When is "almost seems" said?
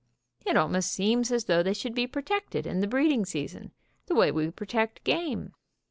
0.57-1.31